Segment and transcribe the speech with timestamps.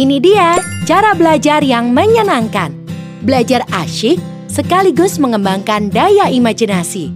[0.00, 0.56] Ini dia
[0.88, 2.72] cara belajar yang menyenangkan.
[3.20, 4.16] Belajar asyik
[4.48, 7.12] sekaligus mengembangkan daya imajinasi.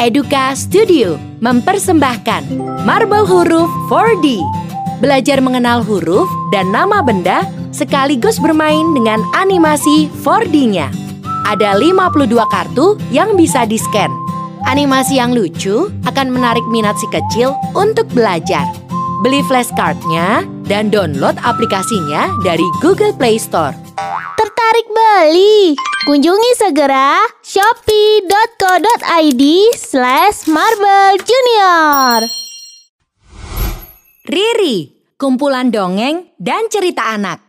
[0.00, 2.48] Eduka Studio mempersembahkan
[2.88, 4.40] Marble Huruf 4D.
[5.04, 7.44] Belajar mengenal huruf dan nama benda
[7.76, 10.88] sekaligus bermain dengan animasi 4D-nya.
[11.44, 14.08] Ada 52 kartu yang bisa di-scan.
[14.64, 18.64] Animasi yang lucu akan menarik minat si kecil untuk belajar.
[19.22, 23.76] Beli flashcardnya dan download aplikasinya dari Google Play Store.
[24.34, 25.78] Tertarik beli?
[26.08, 29.42] Kunjungi segera shopee.co.id
[29.78, 32.26] slash marble junior.
[34.26, 37.44] Riri, kumpulan dongeng dan cerita anak.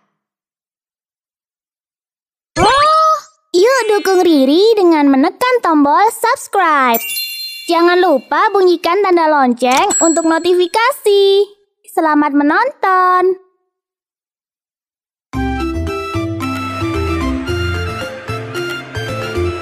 [3.56, 7.00] Yuk dukung Riri dengan menekan tombol subscribe.
[7.72, 11.55] Jangan lupa bunyikan tanda lonceng untuk notifikasi.
[11.96, 13.24] Selamat menonton.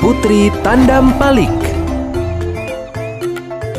[0.01, 1.53] Putri Tandam Palik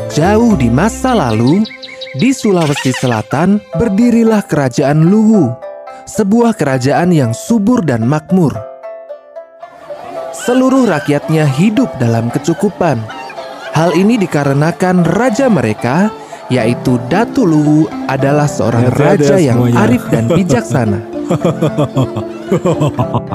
[0.07, 1.67] Jauh di masa lalu,
[2.15, 5.51] di Sulawesi Selatan berdirilah Kerajaan Luwu,
[6.07, 8.55] sebuah kerajaan yang subur dan makmur.
[10.31, 13.03] Seluruh rakyatnya hidup dalam kecukupan.
[13.75, 16.07] Hal ini dikarenakan raja mereka,
[16.53, 20.99] yaitu Datu Luwu, adalah seorang raja yang arif dan bijaksana.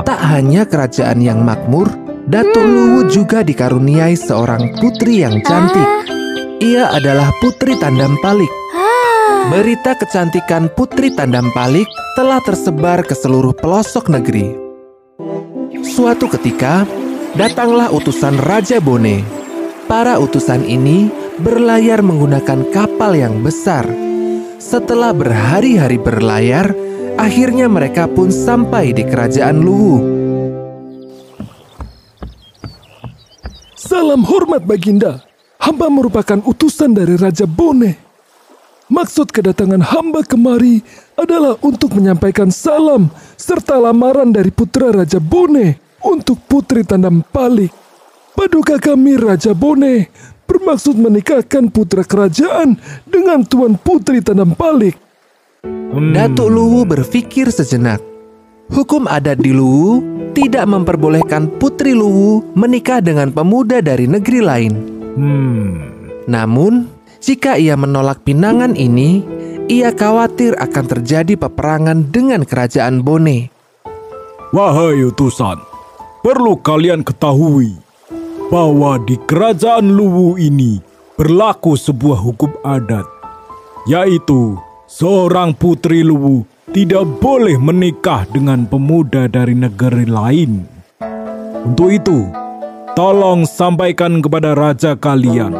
[0.06, 1.90] Tak hanya kerajaan yang makmur,
[2.30, 6.06] Datu Luwu juga dikaruniai seorang putri yang cantik.
[6.62, 8.52] Ia adalah Putri Tandam Palik.
[9.50, 14.54] Berita kecantikan Putri Tandam Palik telah tersebar ke seluruh pelosok negeri.
[15.82, 16.86] Suatu ketika,
[17.34, 19.26] datanglah utusan Raja Bone.
[19.90, 23.88] Para utusan ini berlayar menggunakan kapal yang besar.
[24.60, 26.76] Setelah berhari-hari berlayar,
[27.16, 29.96] akhirnya mereka pun sampai di kerajaan Luwu.
[33.72, 35.24] Salam hormat Baginda.
[35.60, 37.96] Hamba merupakan utusan dari Raja Bone.
[38.90, 40.80] Maksud kedatangan hamba kemari
[41.14, 47.70] adalah untuk menyampaikan salam serta lamaran dari putra Raja Bone untuk Putri Tandam Palik.
[48.34, 50.08] Paduka kami Raja Bone
[50.50, 52.74] bermaksud menikahkan putra kerajaan
[53.06, 54.98] dengan Tuan Putri Tandam Palik.
[55.90, 58.02] Datuk Luwu berpikir sejenak.
[58.70, 60.02] Hukum adat di Luwu
[60.34, 64.72] tidak memperbolehkan Putri Luwu menikah dengan pemuda dari negeri lain.
[66.26, 66.86] Namun,
[67.22, 69.22] jika ia menolak pinangan ini,
[69.70, 73.50] ia khawatir akan terjadi peperangan dengan kerajaan Bone.
[74.50, 75.62] Wahai utusan,
[76.22, 77.89] perlu kalian ketahui
[78.50, 80.82] bahwa di kerajaan Luwu ini
[81.14, 83.06] berlaku sebuah hukum adat,
[83.86, 84.58] yaitu
[84.90, 86.44] seorang putri Luwu
[86.74, 90.66] tidak boleh menikah dengan pemuda dari negeri lain.
[91.62, 92.26] Untuk itu,
[92.98, 95.54] tolong sampaikan kepada raja kalian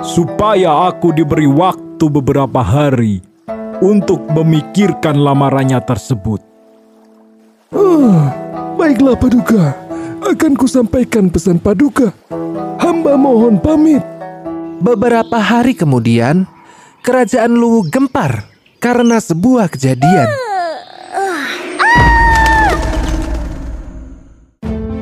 [0.00, 3.20] supaya aku diberi waktu beberapa hari
[3.80, 6.40] untuk memikirkan lamarannya tersebut.
[7.72, 8.32] Ah,
[8.76, 9.76] baiklah Paduka,
[10.30, 12.14] akan kusampaikan pesan Paduka.
[12.78, 13.98] Hamba mohon pamit.
[14.78, 16.46] Beberapa hari kemudian,
[17.02, 18.46] kerajaan Luwu gempar
[18.78, 20.30] karena sebuah kejadian.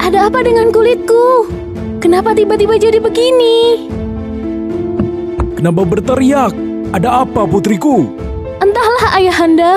[0.00, 1.52] Ada apa dengan kulitku?
[2.00, 3.86] Kenapa tiba-tiba jadi begini?
[5.60, 6.56] Kenapa berteriak?
[6.96, 8.16] Ada apa putriku?
[8.64, 9.76] Entahlah ayahanda,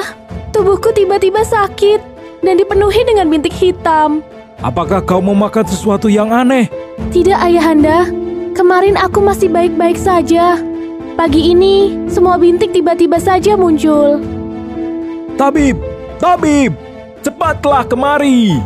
[0.56, 2.00] tubuhku tiba-tiba sakit
[2.40, 4.24] dan dipenuhi dengan bintik hitam.
[4.62, 6.70] Apakah kau memakan sesuatu yang aneh?
[7.10, 8.06] Tidak ayahanda,
[8.54, 10.62] kemarin aku masih baik-baik saja.
[11.18, 14.22] Pagi ini, semua bintik tiba-tiba saja muncul.
[15.34, 15.82] Tabib,
[16.22, 16.78] tabib,
[17.26, 18.62] cepatlah kemari.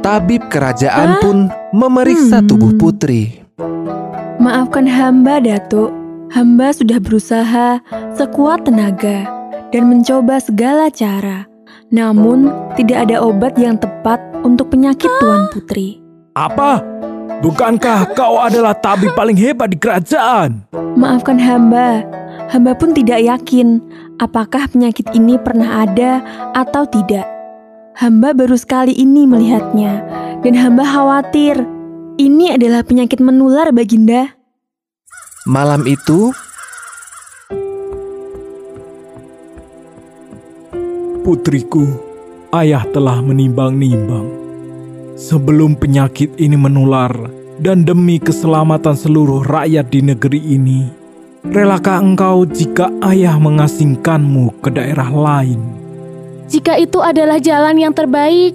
[0.00, 3.44] Tabib kerajaan pun memeriksa tubuh putri.
[4.40, 5.92] Maafkan hamba, Datuk.
[6.32, 7.78] Hamba sudah berusaha
[8.16, 9.28] sekuat tenaga
[9.70, 11.53] dan mencoba segala cara.
[11.92, 16.00] Namun, tidak ada obat yang tepat untuk penyakit Tuan Putri.
[16.32, 16.80] Apa?
[17.44, 20.64] Bukankah kau adalah tabib paling hebat di kerajaan?
[20.96, 22.00] Maafkan hamba,
[22.48, 23.82] hamba pun tidak yakin
[24.22, 26.22] apakah penyakit ini pernah ada
[26.54, 27.26] atau tidak.
[27.94, 30.02] Hamba baru sekali ini melihatnya,
[30.42, 31.62] dan hamba khawatir
[32.18, 34.34] ini adalah penyakit menular, Baginda.
[35.46, 36.34] Malam itu,
[41.24, 41.88] Putriku,
[42.52, 44.28] ayah telah menimbang-nimbang.
[45.16, 47.16] Sebelum penyakit ini menular
[47.56, 50.84] dan demi keselamatan seluruh rakyat di negeri ini,
[51.48, 55.64] relakah engkau jika ayah mengasingkanmu ke daerah lain?
[56.52, 58.52] Jika itu adalah jalan yang terbaik,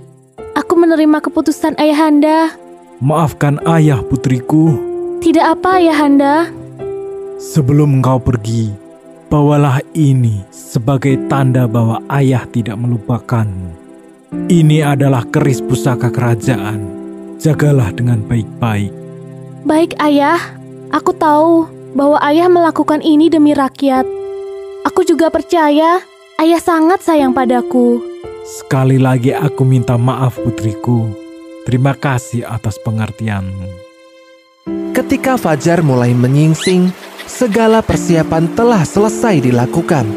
[0.53, 2.53] aku menerima keputusan ayahanda.
[3.01, 4.77] Maafkan ayah putriku.
[5.25, 6.53] Tidak apa ayahanda.
[7.41, 8.88] Sebelum engkau pergi,
[9.29, 13.77] bawalah ini sebagai tanda bahwa ayah tidak melupakanmu.
[14.49, 16.97] Ini adalah keris pusaka kerajaan.
[17.37, 18.91] Jagalah dengan baik-baik.
[19.63, 20.41] Baik ayah,
[20.91, 24.03] aku tahu bahwa ayah melakukan ini demi rakyat.
[24.83, 26.01] Aku juga percaya
[26.41, 28.01] ayah sangat sayang padaku.
[28.43, 31.05] Sekali lagi aku minta maaf putriku.
[31.69, 33.69] Terima kasih atas pengertianmu.
[34.97, 36.89] Ketika fajar mulai menyingsing,
[37.29, 40.09] segala persiapan telah selesai dilakukan.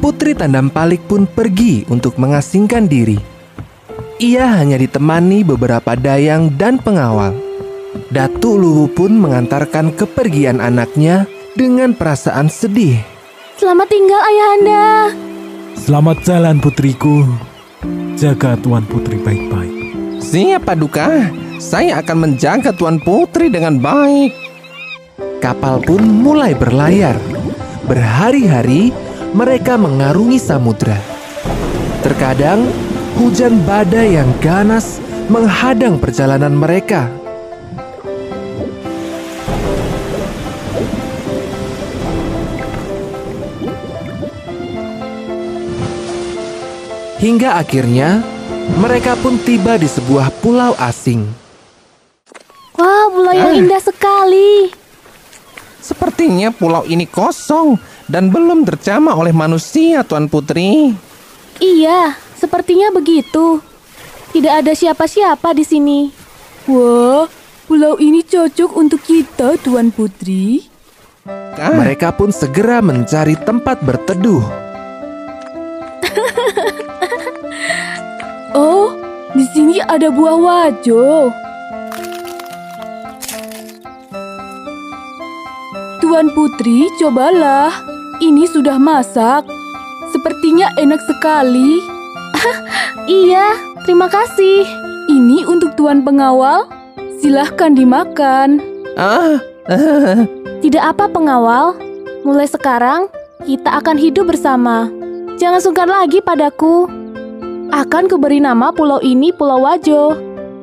[0.00, 3.16] Putri Tandampalik pun pergi untuk mengasingkan diri.
[4.20, 7.32] Ia hanya ditemani beberapa dayang dan pengawal.
[8.12, 11.24] Datuk Luwu pun mengantarkan kepergian anaknya
[11.56, 13.00] dengan perasaan sedih.
[13.56, 14.84] Selamat tinggal ayahanda.
[15.76, 17.24] Selamat jalan putriku.
[18.20, 19.72] Jaga Tuan Putri baik-baik.
[20.20, 24.49] Siap Paduka, saya akan menjaga Tuan Putri dengan baik.
[25.40, 27.16] Kapal pun mulai berlayar.
[27.88, 28.92] Berhari-hari
[29.32, 31.00] mereka mengarungi samudra.
[32.04, 32.68] Terkadang
[33.16, 35.00] hujan badai yang ganas
[35.32, 37.08] menghadang perjalanan mereka.
[47.16, 48.20] Hingga akhirnya
[48.76, 51.24] mereka pun tiba di sebuah pulau asing.
[52.76, 54.79] Wah, pulau yang indah sekali.
[55.90, 57.74] Sepertinya pulau ini kosong
[58.06, 60.94] dan belum terjamah oleh manusia, Tuan Putri.
[61.58, 63.58] Iya, sepertinya begitu.
[64.30, 66.00] Tidak ada siapa-siapa di sini.
[66.70, 67.26] Wah,
[67.66, 70.62] pulau ini cocok untuk kita, Tuan Putri.
[71.58, 74.46] Ah, Mereka pun segera mencari tempat berteduh.
[78.50, 78.98] Oh,
[79.30, 81.30] di sini ada buah wajo.
[86.00, 87.68] Tuan Putri, cobalah.
[88.24, 89.44] Ini sudah masak.
[90.10, 91.80] Sepertinya enak sekali.
[93.10, 94.62] Iya, terima kasih.
[95.10, 96.62] Ini untuk Tuan Pengawal.
[97.18, 98.62] Silahkan dimakan.
[98.94, 100.24] ah, ah,
[100.62, 101.74] Tidak apa pengawal.
[102.22, 103.10] Mulai sekarang,
[103.42, 104.86] kita akan hidup bersama.
[105.42, 106.86] Jangan sungkan lagi padaku.
[107.74, 110.14] Akan kuberi nama pulau ini Pulau Wajo.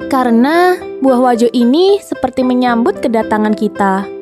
[0.07, 4.16] Karena buah wajo ini seperti menyambut kedatangan kita.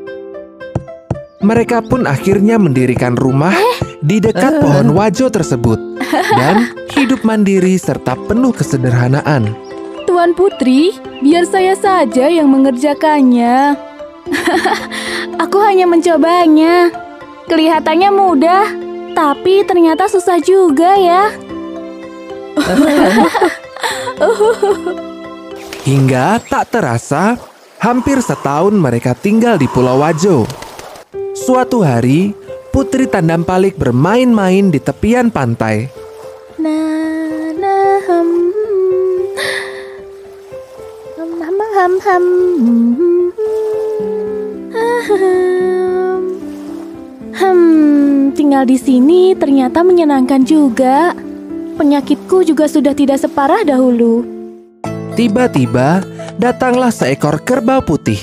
[1.45, 3.53] Mereka pun akhirnya mendirikan rumah
[4.01, 5.77] di dekat pohon wajo tersebut
[6.33, 9.53] dan hidup mandiri serta penuh kesederhanaan.
[10.09, 13.77] Tuan Putri, biar saya saja yang mengerjakannya.
[15.45, 16.89] Aku hanya mencobanya.
[17.45, 18.65] Kelihatannya mudah,
[19.13, 21.29] tapi ternyata susah juga ya.
[25.85, 27.37] Hingga tak terasa,
[27.77, 30.64] hampir setahun mereka tinggal di Pulau Wajo.
[31.45, 32.33] Suatu hari,
[32.73, 35.93] Putri Tandampalik bermain-main di tepian pantai.
[36.57, 37.85] Nah, nah.
[47.37, 51.13] Hmm, tinggal di sini ternyata menyenangkan juga.
[51.77, 54.25] Penyakitku juga sudah tidak separah dahulu.
[55.13, 56.01] Tiba-tiba,
[56.41, 58.17] datanglah seekor kerbau putih.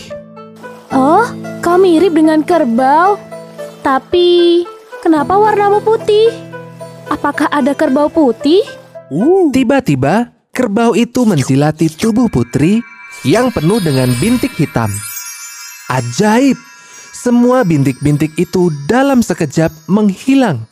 [0.91, 1.25] Oh,
[1.63, 3.17] kau mirip dengan kerbau.
[3.87, 4.63] Tapi,
[5.01, 6.29] kenapa warnamu putih?
[7.07, 8.67] Apakah ada kerbau putih?
[9.55, 12.83] Tiba-tiba, kerbau itu menjilati tubuh putri
[13.23, 14.91] yang penuh dengan bintik hitam.
[15.87, 16.59] Ajaib!
[17.13, 20.67] Semua bintik-bintik itu dalam sekejap menghilang.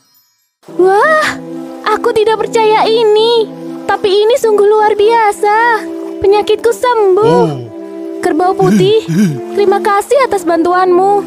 [0.75, 1.39] Wah,
[1.87, 3.47] aku tidak percaya ini.
[3.87, 5.87] Tapi ini sungguh luar biasa.
[6.19, 7.60] Penyakitku sembuh.
[8.21, 9.01] Kerbau putih,
[9.57, 11.25] terima kasih atas bantuanmu.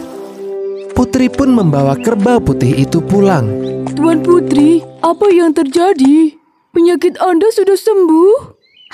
[0.94, 3.50] Putri pun membawa kerbau putih itu pulang.
[3.94, 6.34] Tuan Putri, apa yang terjadi?
[6.70, 8.34] Penyakit Anda sudah sembuh?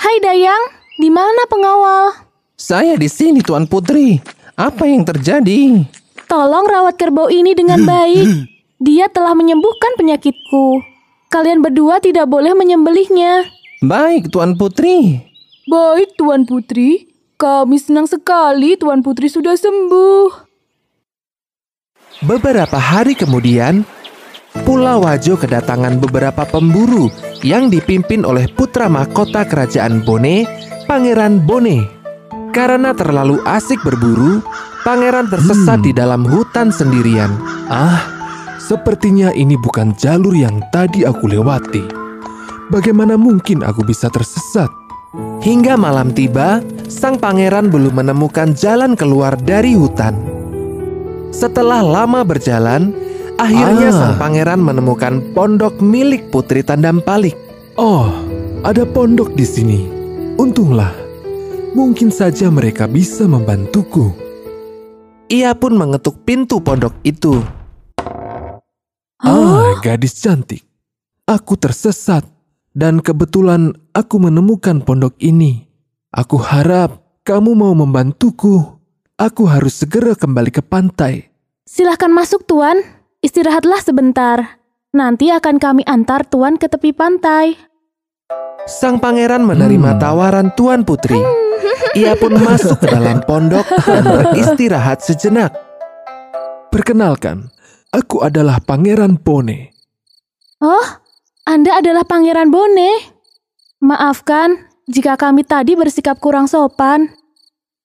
[0.01, 0.63] Hai Dayang,
[0.97, 2.29] di mana pengawal?
[2.57, 4.21] saya di sini, Tuan Putri.
[4.53, 5.81] Apa yang terjadi?
[6.25, 8.49] Tolong rawat kerbau ini dengan baik.
[8.77, 10.81] Dia telah menyembuhkan penyakitku.
[11.29, 13.45] Kalian berdua tidak boleh menyembelihnya.
[13.81, 15.21] Baik, Tuan Putri.
[15.65, 17.10] Baik, Tuan Putri.
[17.41, 20.45] Kami senang sekali Tuan Putri sudah sembuh.
[22.21, 23.81] Beberapa hari kemudian,
[24.61, 27.09] Pulau Wajo kedatangan beberapa pemburu
[27.41, 30.45] yang dipimpin oleh putra mahkota kerajaan Bone,
[30.85, 31.81] Pangeran Bone.
[32.53, 34.45] Karena terlalu asik berburu,
[34.85, 37.33] pangeran tersesat di dalam hutan sendirian.
[37.73, 38.05] Ah,
[38.61, 41.89] sepertinya ini bukan jalur yang tadi aku lewati.
[42.69, 44.69] Bagaimana mungkin aku bisa tersesat?
[45.41, 50.11] Hingga malam tiba, sang pangeran belum menemukan jalan keluar dari hutan.
[51.31, 52.91] Setelah lama berjalan,
[53.39, 53.95] akhirnya Ah.
[53.95, 57.39] sang pangeran menemukan pondok milik Putri Tandampalik.
[57.79, 58.11] Oh,
[58.67, 59.79] ada pondok di sini.
[60.35, 60.91] Untunglah,
[61.71, 64.11] mungkin saja mereka bisa membantuku.
[65.31, 67.39] Ia pun mengetuk pintu pondok itu.
[69.23, 70.67] Ah, gadis cantik.
[71.23, 72.27] Aku tersesat
[72.75, 75.70] dan kebetulan aku menemukan pondok ini.
[76.11, 78.59] Aku harap kamu mau membantuku.
[79.15, 81.31] Aku harus segera kembali ke pantai.
[81.63, 82.83] Silahkan masuk, Tuan.
[83.23, 84.59] Istirahatlah sebentar.
[84.91, 87.55] Nanti akan kami antar Tuan ke tepi pantai.
[88.67, 90.01] Sang pangeran menerima Hmm.
[90.03, 91.15] tawaran Tuan Putri.
[91.95, 95.55] Ia pun masuk ke dalam pondok dan beristirahat sejenak.
[96.75, 97.55] Perkenalkan,
[97.95, 99.71] aku adalah Pangeran Pone.
[100.59, 100.87] Oh,
[101.47, 103.15] Anda adalah Pangeran Bone.
[103.79, 107.07] Maafkan jika kami tadi bersikap kurang sopan.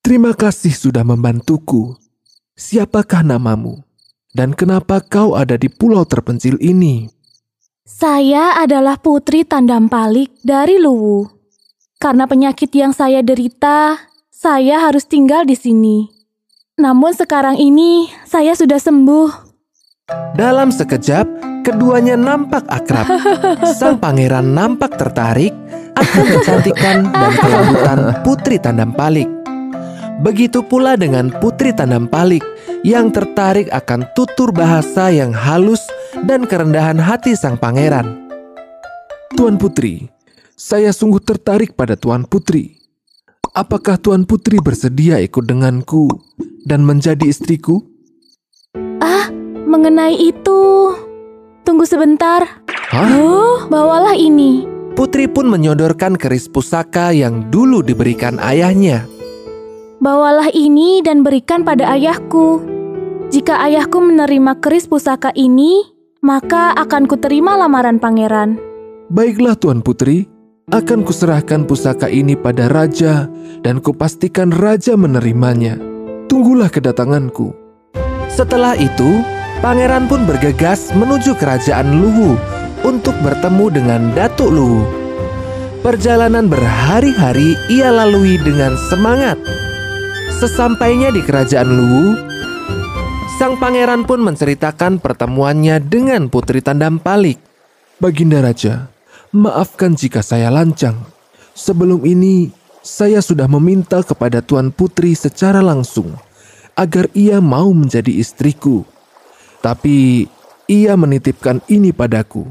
[0.03, 1.95] Terima kasih sudah membantuku.
[2.59, 3.87] Siapakah namamu?
[4.35, 7.07] Dan kenapa kau ada di pulau terpencil ini?
[7.87, 11.31] Saya adalah Putri Tandampalik dari Luwu.
[11.97, 13.97] Karena penyakit yang saya derita,
[14.29, 16.11] saya harus tinggal di sini.
[16.77, 19.46] Namun sekarang ini saya sudah sembuh.
[20.39, 21.27] Dalam sekejap,
[21.67, 23.11] keduanya nampak akrab.
[23.75, 25.51] Sang pangeran nampak tertarik
[25.99, 29.27] akan kecantikan dan kelembutan Putri Tandampalik.
[30.23, 32.47] Begitu pula dengan Putri Tandampalik
[32.87, 35.83] yang tertarik akan tutur bahasa yang halus
[36.23, 38.31] dan kerendahan hati sang pangeran.
[39.35, 40.07] Tuan Putri,
[40.55, 42.79] saya sungguh tertarik pada Tuan Putri.
[43.59, 46.07] Apakah Tuan Putri bersedia ikut denganku
[46.63, 47.96] dan menjadi istriku?
[49.77, 50.89] Mengenai itu...
[51.61, 52.65] Tunggu sebentar.
[52.89, 53.13] Hah?
[53.13, 54.65] Oh, bawalah ini.
[54.97, 59.05] Putri pun menyodorkan keris pusaka yang dulu diberikan ayahnya.
[60.01, 62.65] Bawalah ini dan berikan pada ayahku.
[63.29, 65.85] Jika ayahku menerima keris pusaka ini,
[66.25, 68.57] maka akan kuterima lamaran pangeran.
[69.13, 70.25] Baiklah Tuan Putri,
[70.73, 73.29] akan kuserahkan pusaka ini pada raja
[73.61, 75.77] dan kupastikan raja menerimanya.
[76.33, 77.53] Tunggulah kedatanganku.
[78.33, 79.36] Setelah itu,
[79.67, 82.39] pangeran pun bergegas menuju kerajaan Luwu
[82.87, 84.87] untuk bertemu dengan Datuk Luwu.
[85.83, 89.35] Perjalanan berhari-hari ia lalui dengan semangat.
[90.39, 92.15] Sesampainya di kerajaan Luwu,
[93.43, 97.43] sang pangeran pun menceritakan pertemuannya dengan Putri Tandampalik.
[97.99, 98.87] Baginda Raja,
[99.35, 100.95] maafkan jika saya lancang.
[101.59, 102.55] Sebelum ini,
[102.87, 106.15] saya sudah meminta kepada Tuan Putri secara langsung
[106.79, 108.87] agar ia mau menjadi istriku.
[109.67, 110.31] Tapi
[110.71, 112.47] ia menitipkan ini padaku.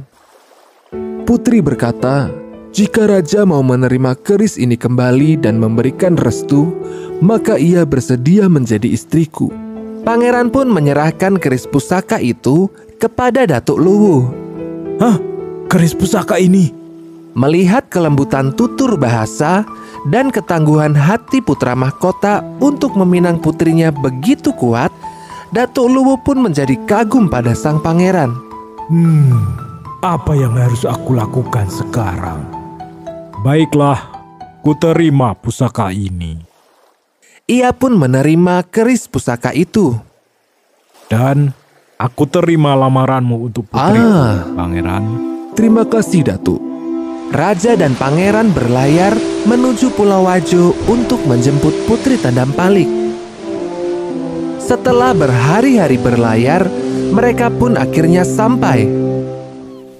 [1.24, 2.28] Putri berkata,
[2.76, 6.76] jika raja mau menerima keris ini kembali dan memberikan restu,
[7.24, 9.48] maka ia bersedia menjadi istriku.
[10.04, 12.68] Pangeran pun menyerahkan keris pusaka itu
[13.00, 14.28] kepada Datuk Luwu.
[15.00, 15.16] Hah?
[15.72, 16.76] Keris pusaka ini?
[17.32, 19.64] Melihat kelembutan tutur bahasa
[20.12, 24.92] dan ketangguhan hati putra mahkota untuk meminang putrinya begitu kuat,
[25.56, 28.36] Datuk Luwu pun menjadi kagum pada sang pangeran.
[28.92, 29.56] Hmm,
[30.04, 32.44] apa yang harus aku lakukan sekarang?
[33.40, 34.04] Baiklah,
[34.60, 36.44] ku terima pusaka ini.
[37.48, 39.96] Ia pun menerima keris pusaka itu.
[41.08, 41.56] Dan
[41.96, 44.44] aku terima lamaranmu untuk putri Ah.
[44.60, 45.08] pangeran.
[45.56, 46.60] Terima kasih, Datuk.
[47.32, 49.16] Raja dan pangeran berlayar
[49.48, 53.05] menuju Pulau Wajo untuk menjemput Putri Tandampalik.
[54.66, 56.66] Setelah berhari-hari berlayar,
[57.14, 58.90] mereka pun akhirnya sampai.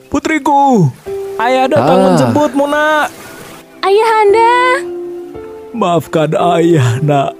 [0.10, 0.90] Putriku,
[1.38, 2.06] ayah datang Ah.
[2.10, 3.08] menjemputmu nak.
[3.80, 4.82] Ayahanda,
[5.70, 7.36] Maafkan ayah nak.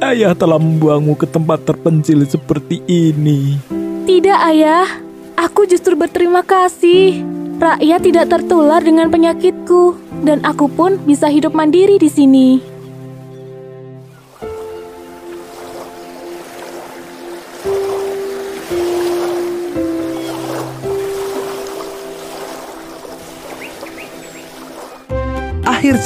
[0.00, 3.60] Ayah telah membuangmu ke tempat terpencil seperti ini.
[4.02, 4.88] tidak ayah.
[5.36, 7.22] Aku justru berterima kasih.
[7.60, 12.77] Rakyat tidak tertular dengan penyakitku, dan aku pun bisa hidup mandiri di sini.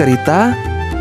[0.02, 0.50] Cerita,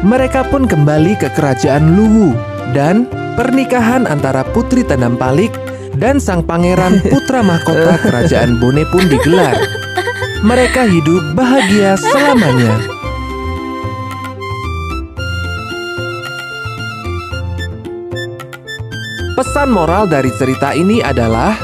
[0.06, 2.38] mereka pun kembali ke kerajaan Luwu
[2.78, 5.50] dan pernikahan antara Putri Tandampalik
[5.98, 9.58] dan sang pangeran putra mahkota kerajaan Bone pun digelar.
[10.46, 12.78] Mereka hidup bahagia selamanya.
[19.34, 21.58] Pesan moral dari cerita ini adalah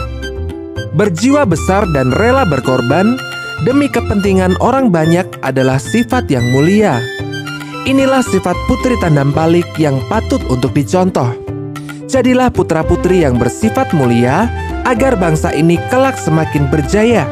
[0.97, 3.21] berjiwa besar dan rela berkorban
[3.65, 7.16] demi kepentingan orang banyak adalah sifat yang mulia.
[7.87, 11.31] Inilah sifat putri tandam palik yang patut untuk dicontoh.
[12.11, 14.51] Jadilah putra-putri yang bersifat mulia
[14.83, 17.23] agar bangsa ini kelak semakin berjaya.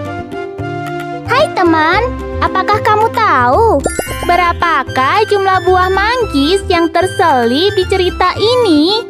[1.27, 2.07] Hai teman,
[2.39, 3.83] apakah kamu tahu
[4.23, 9.03] berapakah jumlah buah manggis yang terselip di cerita ini?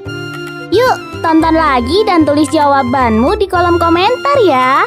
[0.74, 4.82] Yuk, tonton lagi dan tulis jawabanmu di kolom komentar ya.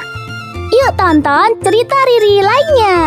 [0.75, 2.99] Yuk tonton cerita Riri lainnya.